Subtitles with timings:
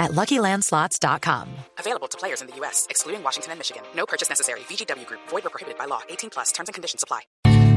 [0.00, 1.46] at LuckyLandSlots.com.
[1.78, 3.82] Available to players in the U.S., excluding Washington and Michigan.
[3.94, 4.60] No purchase necessary.
[4.68, 5.20] VGW Group.
[5.28, 6.00] Void or prohibited by law.
[6.08, 6.50] 18 plus.
[6.52, 7.20] Terms and conditions apply.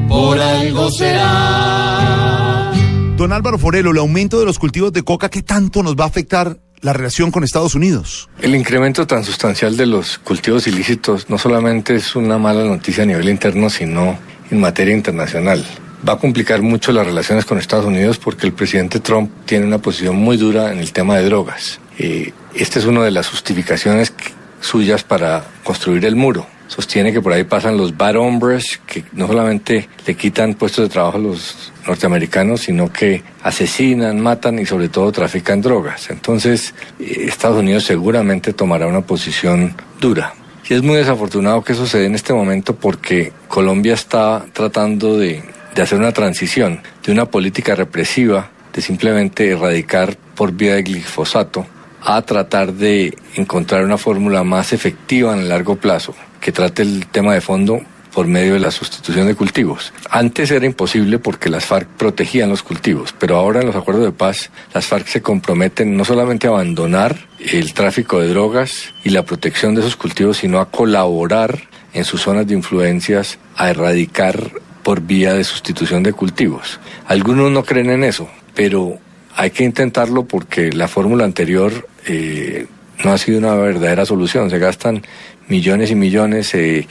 [0.08, 2.72] Por algo será.
[3.16, 6.08] Don Álvaro Forelo, el aumento de los cultivos de coca, ¿qué tanto nos va a
[6.08, 8.28] afectar la relación con Estados Unidos?
[8.40, 13.06] El incremento tan sustancial de los cultivos ilícitos no solamente es una mala noticia a
[13.06, 14.18] nivel interno, sino
[14.50, 15.64] en materia internacional.
[16.06, 19.78] Va a complicar mucho las relaciones con Estados Unidos porque el presidente Trump tiene una
[19.78, 21.80] posición muy dura en el tema de drogas.
[21.98, 24.12] Eh, esta es una de las justificaciones
[24.60, 26.46] suyas para construir el muro.
[26.66, 30.92] Sostiene que por ahí pasan los bad hombres que no solamente le quitan puestos de
[30.92, 36.10] trabajo a los norteamericanos, sino que asesinan, matan y sobre todo trafican drogas.
[36.10, 40.32] Entonces, eh, Estados Unidos seguramente tomará una posición dura.
[40.68, 45.42] Y es muy desafortunado que dé en este momento porque Colombia está tratando de
[45.76, 51.66] hacer una transición de una política represiva, de simplemente erradicar por vía de glifosato,
[52.04, 57.06] a tratar de encontrar una fórmula más efectiva en el largo plazo, que trate el
[57.06, 57.80] tema de fondo
[58.12, 59.92] por medio de la sustitución de cultivos.
[60.08, 64.12] Antes era imposible porque las FARC protegían los cultivos, pero ahora en los acuerdos de
[64.12, 69.24] paz las FARC se comprometen no solamente a abandonar el tráfico de drogas y la
[69.24, 74.52] protección de esos cultivos, sino a colaborar en sus zonas de influencias a erradicar
[74.84, 76.78] por vía de sustitución de cultivos.
[77.06, 78.98] Algunos no creen en eso, pero
[79.34, 82.66] hay que intentarlo porque la fórmula anterior eh,
[83.02, 84.50] no ha sido una verdadera solución.
[84.50, 85.02] Se gastan
[85.48, 86.86] millones y millones, se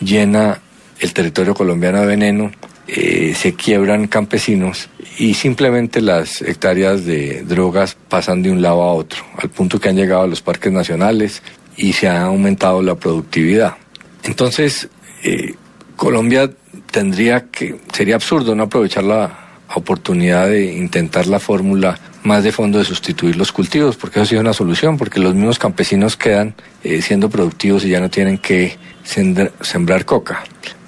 [0.00, 0.60] llena
[1.00, 2.52] el territorio colombiano de veneno,
[2.86, 4.88] eh, se quiebran campesinos
[5.18, 9.88] y simplemente las hectáreas de drogas pasan de un lado a otro, al punto que
[9.88, 11.42] han llegado a los parques nacionales
[11.76, 13.74] y se ha aumentado la productividad.
[14.22, 14.88] Entonces,
[15.22, 15.54] eh,
[15.96, 16.50] Colombia
[16.90, 22.78] tendría que, sería absurdo no aprovechar la oportunidad de intentar la fórmula más de fondo
[22.78, 26.54] de sustituir los cultivos, porque eso sí es una solución, porque los mismos campesinos quedan
[26.82, 30.42] eh, siendo productivos y ya no tienen que sembrar, sembrar coca.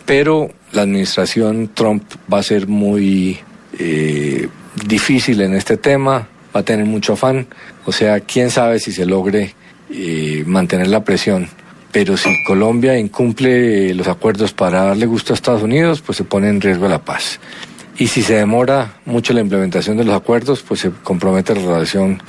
[0.06, 2.02] Pero la administración Trump
[2.32, 3.38] va a ser muy
[3.78, 4.48] eh,
[4.86, 7.46] difícil en este tema, va a tener mucho afán,
[7.84, 9.54] o sea, quién sabe si se logre
[9.90, 11.48] eh, mantener la presión.
[11.92, 16.48] Pero si Colombia incumple los acuerdos para darle gusto a Estados Unidos, pues se pone
[16.48, 17.40] en riesgo la paz.
[17.98, 22.22] Y si se demora mucho la implementación de los acuerdos, pues se compromete la relación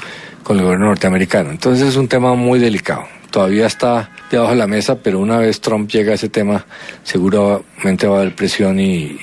[0.43, 1.51] con el gobierno norteamericano.
[1.51, 3.03] Entonces es un tema muy delicado.
[3.31, 6.65] Todavía está debajo de la mesa, pero una vez Trump llega a ese tema,
[7.03, 9.17] seguramente va a haber presión y,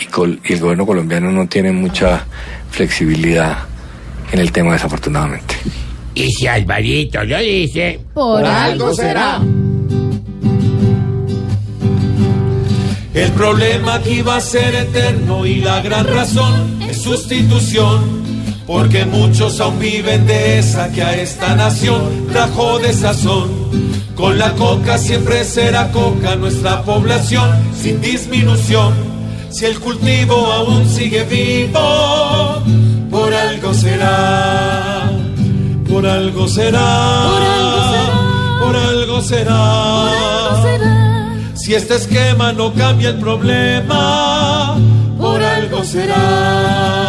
[0.00, 2.24] y col- y el gobierno colombiano no tiene mucha
[2.70, 3.58] flexibilidad
[4.32, 5.54] en el tema, desafortunadamente.
[6.14, 9.40] Y si Alvarito lo dice, Por algo será.
[13.12, 18.20] El problema aquí va a ser eterno y la gran razón es sustitución.
[18.66, 23.50] Porque muchos aún viven de esa que a esta nación trajo de sazón.
[24.14, 28.94] Con la coca siempre será coca nuestra población sin disminución.
[29.50, 32.62] Si el cultivo aún sigue vivo,
[33.10, 35.10] por algo será.
[35.88, 37.26] Por algo será.
[38.60, 41.09] Por algo será.
[41.62, 44.78] Si este esquema no cambia el problema,
[45.18, 46.99] por algo será.